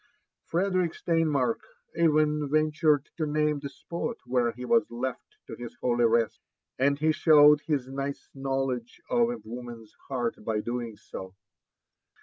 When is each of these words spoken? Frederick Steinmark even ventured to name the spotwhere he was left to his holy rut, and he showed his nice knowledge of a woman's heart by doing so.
Frederick 0.45 0.93
Steinmark 0.93 1.59
even 1.95 2.49
ventured 2.49 3.07
to 3.17 3.27
name 3.27 3.59
the 3.59 3.69
spotwhere 3.69 4.51
he 4.51 4.65
was 4.65 4.89
left 4.89 5.37
to 5.45 5.53
his 5.55 5.75
holy 5.79 6.05
rut, 6.05 6.33
and 6.79 6.97
he 6.97 7.11
showed 7.11 7.61
his 7.67 7.87
nice 7.87 8.27
knowledge 8.33 8.99
of 9.11 9.29
a 9.29 9.37
woman's 9.45 9.93
heart 10.07 10.43
by 10.43 10.59
doing 10.59 10.97
so. 10.97 11.35